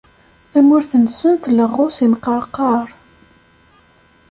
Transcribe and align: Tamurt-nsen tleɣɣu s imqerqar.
Tamurt-nsen 0.51 1.33
tleɣɣu 1.43 1.87
s 1.97 1.99
imqerqar. 2.05 2.85